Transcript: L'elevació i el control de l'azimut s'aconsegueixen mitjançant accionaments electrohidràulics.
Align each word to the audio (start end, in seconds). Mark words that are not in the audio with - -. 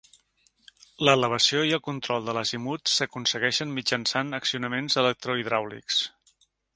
L'elevació 1.07 1.61
i 1.71 1.73
el 1.77 1.83
control 1.89 2.23
de 2.29 2.35
l'azimut 2.37 2.91
s'aconsegueixen 2.93 3.75
mitjançant 3.75 4.37
accionaments 4.39 5.01
electrohidràulics. 5.03 6.01